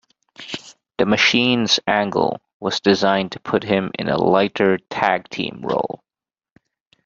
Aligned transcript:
"The 0.97 1.05
Machines" 1.05 1.79
angle 1.85 2.41
was 2.59 2.79
designed 2.79 3.33
to 3.33 3.39
put 3.39 3.61
him 3.61 3.91
in 3.99 4.09
a 4.09 4.17
lighter 4.17 4.79
tag-team 4.89 5.59
role. 5.63 6.03